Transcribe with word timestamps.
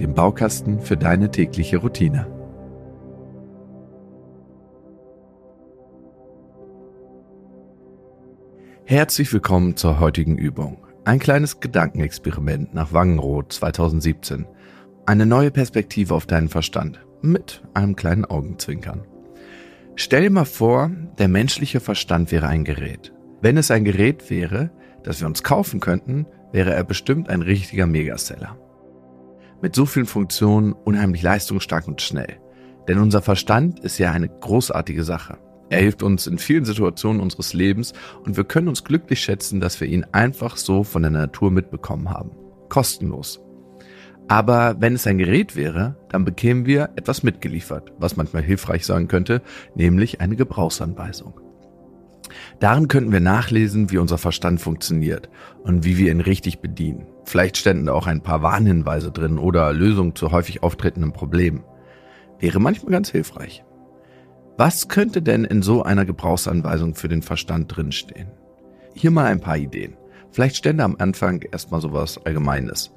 dem 0.00 0.14
Baukasten 0.14 0.80
für 0.80 0.96
deine 0.96 1.30
tägliche 1.30 1.78
Routine. 1.78 2.26
Herzlich 8.84 9.32
willkommen 9.32 9.76
zur 9.76 9.98
heutigen 9.98 10.36
Übung. 10.36 10.86
Ein 11.04 11.18
kleines 11.18 11.60
Gedankenexperiment 11.60 12.74
nach 12.74 12.92
Wangenroth 12.92 13.52
2017. 13.52 14.46
Eine 15.06 15.26
neue 15.26 15.50
Perspektive 15.50 16.14
auf 16.14 16.26
deinen 16.26 16.48
Verstand 16.48 17.00
mit 17.22 17.62
einem 17.74 17.96
kleinen 17.96 18.24
Augenzwinkern. 18.24 19.04
Stell 19.96 20.22
dir 20.22 20.30
mal 20.30 20.44
vor, 20.44 20.90
der 21.18 21.28
menschliche 21.28 21.80
Verstand 21.80 22.30
wäre 22.30 22.48
ein 22.48 22.64
Gerät. 22.64 23.12
Wenn 23.40 23.56
es 23.56 23.70
ein 23.70 23.84
Gerät 23.84 24.30
wäre, 24.30 24.70
das 25.02 25.20
wir 25.20 25.26
uns 25.26 25.42
kaufen 25.42 25.80
könnten, 25.80 26.26
wäre 26.52 26.74
er 26.74 26.84
bestimmt 26.84 27.28
ein 27.28 27.42
richtiger 27.42 27.86
Megaseller 27.86 28.56
mit 29.62 29.74
so 29.74 29.86
vielen 29.86 30.06
Funktionen 30.06 30.72
unheimlich 30.72 31.22
leistungsstark 31.22 31.88
und 31.88 32.02
schnell. 32.02 32.38
Denn 32.88 32.98
unser 32.98 33.22
Verstand 33.22 33.80
ist 33.80 33.98
ja 33.98 34.12
eine 34.12 34.28
großartige 34.28 35.04
Sache. 35.04 35.38
Er 35.68 35.80
hilft 35.80 36.02
uns 36.02 36.26
in 36.26 36.38
vielen 36.38 36.64
Situationen 36.64 37.20
unseres 37.20 37.52
Lebens 37.52 37.92
und 38.24 38.36
wir 38.36 38.44
können 38.44 38.68
uns 38.68 38.84
glücklich 38.84 39.20
schätzen, 39.20 39.60
dass 39.60 39.80
wir 39.80 39.88
ihn 39.88 40.06
einfach 40.12 40.56
so 40.56 40.84
von 40.84 41.02
der 41.02 41.10
Natur 41.10 41.50
mitbekommen 41.50 42.10
haben. 42.10 42.30
Kostenlos. 42.68 43.40
Aber 44.28 44.76
wenn 44.80 44.94
es 44.94 45.06
ein 45.06 45.18
Gerät 45.18 45.56
wäre, 45.56 45.96
dann 46.08 46.24
bekämen 46.24 46.66
wir 46.66 46.90
etwas 46.96 47.22
mitgeliefert, 47.22 47.92
was 47.98 48.16
manchmal 48.16 48.42
hilfreich 48.42 48.84
sein 48.84 49.08
könnte, 49.08 49.42
nämlich 49.74 50.20
eine 50.20 50.36
Gebrauchsanweisung. 50.36 51.40
Darin 52.58 52.88
könnten 52.88 53.12
wir 53.12 53.20
nachlesen, 53.20 53.90
wie 53.90 53.98
unser 53.98 54.16
Verstand 54.16 54.60
funktioniert 54.60 55.28
und 55.62 55.84
wie 55.84 55.98
wir 55.98 56.10
ihn 56.10 56.22
richtig 56.22 56.60
bedienen. 56.60 57.06
Vielleicht 57.24 57.58
ständen 57.58 57.86
da 57.86 57.92
auch 57.92 58.06
ein 58.06 58.22
paar 58.22 58.42
Warnhinweise 58.42 59.10
drin 59.10 59.38
oder 59.38 59.72
Lösungen 59.72 60.14
zu 60.14 60.32
häufig 60.32 60.62
auftretenden 60.62 61.12
Problemen. 61.12 61.64
Wäre 62.38 62.60
manchmal 62.60 62.92
ganz 62.92 63.10
hilfreich. 63.10 63.64
Was 64.56 64.88
könnte 64.88 65.20
denn 65.20 65.44
in 65.44 65.60
so 65.60 65.82
einer 65.82 66.06
Gebrauchsanweisung 66.06 66.94
für 66.94 67.08
den 67.08 67.20
Verstand 67.20 67.76
drinstehen? 67.76 68.28
Hier 68.94 69.10
mal 69.10 69.26
ein 69.26 69.40
paar 69.40 69.58
Ideen. 69.58 69.96
Vielleicht 70.30 70.56
stände 70.56 70.84
am 70.84 70.96
Anfang 70.98 71.42
erstmal 71.42 71.82
sowas 71.82 72.18
Allgemeines. 72.24 72.90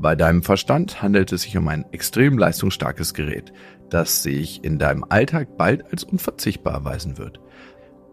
Bei 0.00 0.16
deinem 0.16 0.42
Verstand 0.42 1.00
handelt 1.00 1.30
es 1.30 1.42
sich 1.42 1.56
um 1.56 1.68
ein 1.68 1.84
extrem 1.92 2.36
leistungsstarkes 2.38 3.14
Gerät, 3.14 3.52
das 3.90 4.24
sich 4.24 4.64
in 4.64 4.78
deinem 4.80 5.04
Alltag 5.08 5.56
bald 5.56 5.84
als 5.92 6.02
unverzichtbar 6.02 6.74
erweisen 6.74 7.18
wird. 7.18 7.38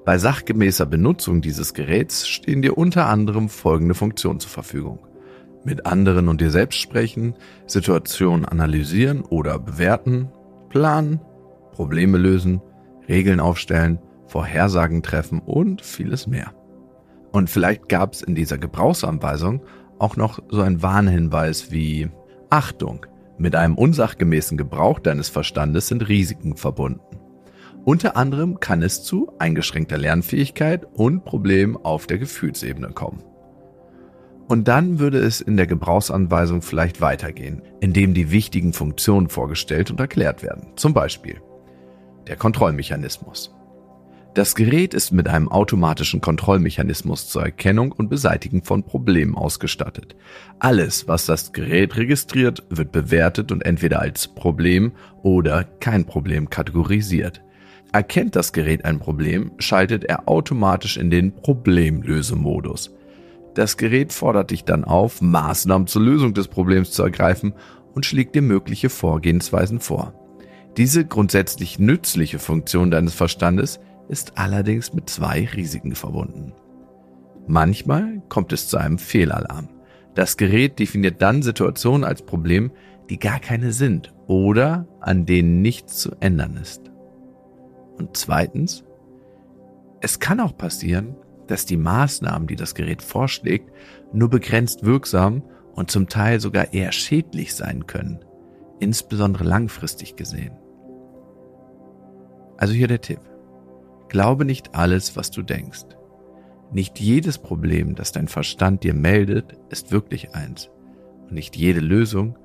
Bei 0.04 0.18
sachgemäßer 0.18 0.88
Benutzung 0.88 1.42
dieses 1.42 1.76
Geräts 1.76 2.28
stehen 2.28 2.64
dir 2.64 2.78
unter 2.78 3.08
anderem 3.08 3.50
folgende 3.50 3.94
Funktionen 3.94 4.40
zur 4.40 4.50
Verfügung. 4.50 5.00
Mit 5.64 5.86
anderen 5.86 6.28
und 6.28 6.42
dir 6.42 6.50
selbst 6.50 6.80
sprechen, 6.80 7.36
Situationen 7.68 8.46
analysieren 8.46 9.22
oder 9.22 9.60
bewerten, 9.60 10.30
planen, 10.70 11.22
Probleme 11.72 12.18
lösen, 12.18 12.62
Regeln 13.08 13.40
aufstellen, 13.40 14.00
Vorhersagen 14.26 15.04
treffen 15.04 15.40
und 15.40 15.84
vieles 15.84 16.26
mehr. 16.26 16.52
Und 17.32 17.52
vielleicht 17.52 17.88
gab 17.88 18.14
es 18.14 18.24
in 18.24 18.34
dieser 18.34 18.58
Gebrauchsanweisung 18.58 19.62
auch 20.00 20.18
noch 20.18 20.40
so 20.50 20.62
ein 20.62 20.82
Warnhinweis 20.82 21.72
wie 21.72 22.10
Achtung, 22.50 23.06
mit 23.38 23.56
einem 23.56 23.76
unsachgemäßen 23.76 24.58
Gebrauch 24.58 25.00
deines 25.00 25.30
Verstandes 25.30 25.88
sind 25.88 26.08
Risiken 26.08 26.58
verbunden. 26.58 27.02
Unter 27.84 28.16
anderem 28.16 28.60
kann 28.60 28.84
es 28.84 29.04
zu 29.04 29.32
eingeschränkter 29.40 29.98
Lernfähigkeit 29.98 30.86
und 30.94 31.26
Problemen 31.26 31.78
auf 31.78 32.06
der 32.06 32.20
Gefühlsebene 32.20 32.90
kommen. 32.90 33.24
Und 34.48 34.68
dann 34.68 35.00
würde 35.00 35.18
es 35.18 35.42
in 35.42 35.58
der 35.58 35.66
Gebrauchsanweisung 35.66 36.62
vielleicht 36.62 37.02
weitergehen, 37.02 37.64
indem 37.80 38.14
die 38.14 38.32
wichtigen 38.32 38.74
Funktionen 38.74 39.30
vorgestellt 39.30 39.90
und 39.90 40.00
erklärt 40.00 40.44
werden. 40.44 40.74
Zum 40.76 40.94
Beispiel 40.94 41.42
der 42.28 42.36
Kontrollmechanismus. 42.36 43.56
Das 44.34 44.56
Gerät 44.56 44.94
ist 44.94 45.12
mit 45.12 45.28
einem 45.28 45.50
automatischen 45.50 46.22
Kontrollmechanismus 46.22 47.28
zur 47.28 47.44
Erkennung 47.44 47.92
und 47.92 48.10
Beseitigung 48.10 48.64
von 48.64 48.84
Problemen 48.84 49.36
ausgestattet. 49.36 50.16
Alles, 50.60 51.08
was 51.08 51.26
das 51.26 51.52
Gerät 51.52 51.98
registriert, 51.98 52.64
wird 52.70 52.92
bewertet 52.92 53.52
und 53.52 53.66
entweder 53.66 54.00
als 54.00 54.30
Problem 54.30 54.94
oder 55.22 55.64
kein 55.64 56.06
Problem 56.06 56.50
kategorisiert. 56.50 57.42
Erkennt 57.94 58.38
das 58.38 58.54
Gerät 58.54 58.86
ein 58.86 59.00
Problem, 59.00 59.52
schaltet 59.58 60.06
er 60.06 60.30
automatisch 60.30 60.96
in 60.96 61.10
den 61.10 61.34
Problemlösemodus. 61.34 62.96
Das 63.54 63.76
Gerät 63.76 64.14
fordert 64.14 64.52
dich 64.52 64.64
dann 64.64 64.86
auf, 64.86 65.22
Maßnahmen 65.22 65.88
zur 65.88 66.02
Lösung 66.02 66.34
des 66.34 66.48
Problems 66.48 66.92
zu 66.92 67.04
ergreifen 67.04 67.54
und 67.94 68.06
schlägt 68.06 68.36
dir 68.36 68.42
mögliche 68.42 68.90
Vorgehensweisen 68.90 69.82
vor. 69.82 70.14
Diese 70.78 71.06
grundsätzlich 71.06 71.80
nützliche 71.80 72.40
Funktion 72.40 72.92
deines 72.92 73.14
Verstandes 73.14 73.82
ist 74.08 74.38
allerdings 74.38 74.94
mit 74.94 75.10
zwei 75.10 75.46
Risiken 75.54 75.96
verbunden. 75.96 76.54
Manchmal 77.46 78.22
kommt 78.30 78.54
es 78.54 78.70
zu 78.70 78.78
einem 78.78 79.00
Fehlalarm. 79.00 79.68
Das 80.16 80.38
Gerät 80.38 80.80
definiert 80.80 81.22
dann 81.22 81.42
Situationen 81.42 82.06
als 82.06 82.22
Problem, 82.22 82.72
die 83.10 83.20
gar 83.20 83.40
keine 83.40 83.74
sind 83.74 84.14
oder 84.28 84.88
an 85.02 85.26
denen 85.26 85.62
nichts 85.62 85.98
zu 85.98 86.12
ändern 86.22 86.58
ist. 86.62 86.91
Und 88.02 88.18
zweitens, 88.18 88.84
es 90.02 90.20
kann 90.20 90.40
auch 90.40 90.58
passieren, 90.58 91.16
dass 91.46 91.68
die 91.68 91.78
Maßnahmen, 91.78 92.48
die 92.48 92.56
das 92.56 92.74
Gerät 92.74 93.04
vorschlägt, 93.04 93.72
nur 94.12 94.28
begrenzt 94.28 94.84
wirksam 94.84 95.44
und 95.76 95.92
zum 95.92 96.10
Teil 96.10 96.40
sogar 96.40 96.74
eher 96.74 96.92
schädlich 96.94 97.54
sein 97.54 97.86
können, 97.86 98.26
insbesondere 98.80 99.44
langfristig 99.44 100.16
gesehen. 100.16 100.58
Also 102.58 102.74
hier 102.74 102.88
der 102.88 103.02
Tipp. 103.02 103.20
Glaube 104.10 104.46
nicht 104.46 104.74
alles, 104.74 105.16
was 105.16 105.30
du 105.30 105.44
denkst. 105.44 105.86
Nicht 106.72 107.00
jedes 107.00 107.38
Problem, 107.38 107.94
das 107.94 108.12
dein 108.12 108.28
Verstand 108.28 108.84
dir 108.84 108.96
meldet, 108.96 109.60
ist 109.70 109.92
wirklich 109.92 110.34
eins. 110.34 110.72
Und 111.22 111.34
nicht 111.34 111.56
jede 111.56 111.82
Lösung, 111.82 112.36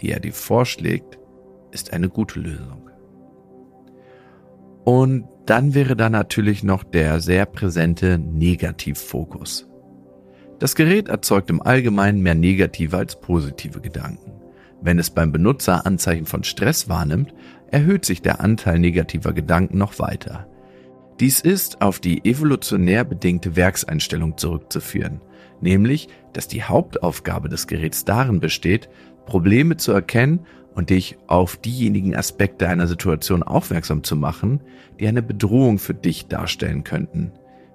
die 0.00 0.10
er 0.10 0.20
dir 0.20 0.34
vorschlägt, 0.34 1.18
ist 1.70 1.94
eine 1.94 2.10
gute 2.10 2.40
Lösung. 2.40 2.87
Und 4.84 5.28
dann 5.46 5.74
wäre 5.74 5.96
da 5.96 6.10
natürlich 6.10 6.62
noch 6.62 6.84
der 6.84 7.20
sehr 7.20 7.46
präsente 7.46 8.18
Negativfokus. 8.18 9.68
Das 10.58 10.74
Gerät 10.74 11.08
erzeugt 11.08 11.50
im 11.50 11.62
Allgemeinen 11.62 12.20
mehr 12.20 12.34
negative 12.34 12.96
als 12.96 13.20
positive 13.20 13.80
Gedanken. 13.80 14.32
Wenn 14.80 14.98
es 14.98 15.10
beim 15.10 15.32
Benutzer 15.32 15.86
Anzeichen 15.86 16.26
von 16.26 16.44
Stress 16.44 16.88
wahrnimmt, 16.88 17.32
erhöht 17.70 18.04
sich 18.04 18.22
der 18.22 18.40
Anteil 18.40 18.78
negativer 18.78 19.32
Gedanken 19.32 19.78
noch 19.78 19.98
weiter. 19.98 20.46
Dies 21.20 21.40
ist 21.40 21.82
auf 21.82 21.98
die 21.98 22.24
evolutionär 22.24 23.04
bedingte 23.04 23.56
Werkseinstellung 23.56 24.36
zurückzuführen, 24.38 25.20
nämlich, 25.60 26.08
dass 26.32 26.46
die 26.46 26.62
Hauptaufgabe 26.62 27.48
des 27.48 27.66
Geräts 27.66 28.04
darin 28.04 28.38
besteht, 28.38 28.88
Probleme 29.26 29.76
zu 29.76 29.92
erkennen 29.92 30.46
und 30.78 30.90
dich 30.90 31.18
auf 31.26 31.56
diejenigen 31.56 32.14
Aspekte 32.14 32.68
einer 32.68 32.86
Situation 32.86 33.42
aufmerksam 33.42 34.04
zu 34.04 34.14
machen, 34.14 34.60
die 35.00 35.08
eine 35.08 35.22
Bedrohung 35.22 35.80
für 35.80 35.92
dich 35.92 36.28
darstellen 36.28 36.84
könnten. 36.84 37.32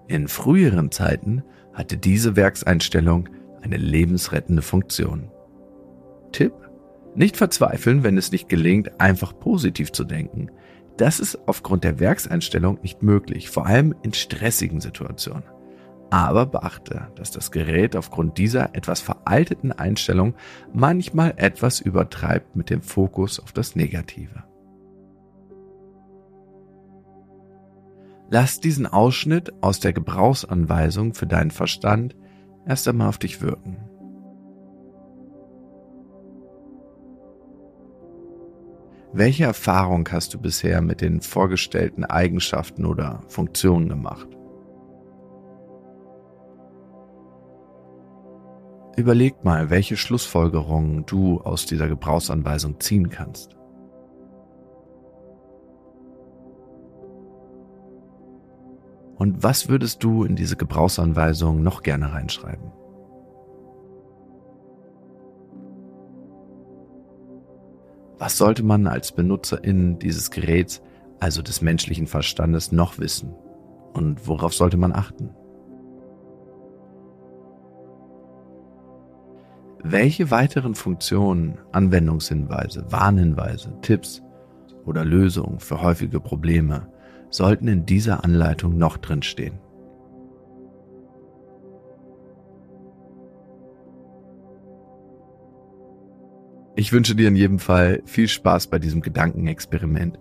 In 0.08 0.30
früheren 0.30 0.90
Zeiten 0.90 1.44
hatte 1.74 1.98
diese 1.98 2.38
Werkseinstellung 2.38 3.28
eine 3.62 3.76
lebensrettende 3.76 4.62
Funktion. 4.62 5.30
Tipp? 6.32 6.54
Nicht 7.14 7.36
verzweifeln, 7.36 8.04
wenn 8.04 8.18
es 8.18 8.32
nicht 8.32 8.48
gelingt, 8.48 9.02
einfach 9.02 9.38
positiv 9.38 9.92
zu 9.92 10.06
denken. 10.06 10.48
Das 10.96 11.20
ist 11.20 11.38
aufgrund 11.46 11.84
der 11.84 12.00
Werkseinstellung 12.00 12.80
nicht 12.84 13.04
möglich, 13.04 13.50
vor 13.50 13.66
allem 13.66 13.94
in 14.04 14.14
stressigen 14.14 14.80
Situationen. 14.80 15.44
Aber 16.14 16.46
beachte, 16.46 17.08
dass 17.16 17.32
das 17.32 17.50
Gerät 17.50 17.96
aufgrund 17.96 18.38
dieser 18.38 18.76
etwas 18.76 19.02
veralteten 19.02 19.72
Einstellung 19.72 20.36
manchmal 20.72 21.34
etwas 21.38 21.80
übertreibt 21.80 22.56
mit 22.56 22.70
dem 22.70 22.84
Fokus 22.84 23.40
auf 23.40 23.52
das 23.52 23.76
Negative. 23.76 24.44
Lass 28.30 28.60
diesen 28.60 28.86
Ausschnitt 28.86 29.54
aus 29.64 29.80
der 29.80 29.92
Gebrauchsanweisung 29.92 31.16
für 31.16 31.26
deinen 31.26 31.50
Verstand 31.50 32.16
erst 32.68 32.88
einmal 32.88 33.10
auf 33.10 33.18
dich 33.18 33.42
wirken. 33.42 33.78
Welche 39.14 39.46
Erfahrung 39.46 40.08
hast 40.12 40.36
du 40.36 40.40
bisher 40.40 40.84
mit 40.84 41.02
den 41.02 41.22
vorgestellten 41.22 42.06
Eigenschaften 42.06 42.86
oder 42.86 43.24
Funktionen 43.30 43.90
gemacht? 43.90 44.28
Überleg 48.96 49.44
mal, 49.44 49.72
welche 49.72 49.98
Schlussfolgerungen 49.98 51.06
du 51.08 51.42
aus 51.42 51.66
dieser 51.66 51.88
Gebrauchsanweisung 51.88 52.80
ziehen 52.80 53.10
kannst. 53.10 53.58
Und 59.16 59.42
was 59.42 59.68
würdest 59.68 60.04
du 60.04 60.26
in 60.26 60.36
diese 60.36 60.56
Gebrauchsanweisung 60.58 61.64
noch 61.64 61.82
gerne 61.82 62.12
reinschreiben? 62.14 62.72
Was 68.20 68.38
sollte 68.38 68.64
man 68.64 68.86
als 68.86 69.12
Benutzerin 69.12 69.98
dieses 69.98 70.30
Geräts, 70.30 70.82
also 71.20 71.42
des 71.42 71.62
menschlichen 71.62 72.06
Verstandes, 72.06 72.72
noch 72.72 73.00
wissen? 73.00 73.34
Und 73.94 74.28
worauf 74.28 74.54
sollte 74.54 74.78
man 74.78 74.94
achten? 74.94 75.32
Welche 79.86 80.32
weiteren 80.32 80.76
Funktionen, 80.76 81.58
Anwendungshinweise, 81.74 82.86
Warnhinweise, 82.90 83.78
Tipps 83.82 84.22
oder 84.86 85.04
Lösungen 85.04 85.60
für 85.60 85.82
häufige 85.82 86.22
Probleme 86.22 86.88
sollten 87.30 87.68
in 87.68 87.86
dieser 87.86 88.24
Anleitung 88.24 88.78
noch 88.78 88.96
drinstehen? 88.96 89.60
Ich 96.78 96.94
wünsche 96.94 97.14
dir 97.14 97.28
in 97.28 97.36
jedem 97.36 97.60
Fall 97.60 98.02
viel 98.06 98.30
Spaß 98.30 98.68
bei 98.68 98.80
diesem 98.80 99.02
Gedankenexperiment 99.02 100.18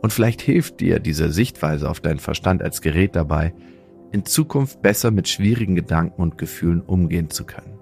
und 0.00 0.12
vielleicht 0.12 0.40
hilft 0.40 0.78
dir 0.78 1.00
diese 1.00 1.32
Sichtweise 1.32 1.90
auf 1.90 1.98
deinen 1.98 2.20
Verstand 2.20 2.62
als 2.62 2.80
Gerät 2.80 3.16
dabei, 3.16 3.52
in 4.12 4.24
Zukunft 4.24 4.80
besser 4.80 5.10
mit 5.10 5.26
schwierigen 5.26 5.74
Gedanken 5.74 6.22
und 6.22 6.38
Gefühlen 6.38 6.82
umgehen 6.82 7.30
zu 7.30 7.44
können. 7.44 7.81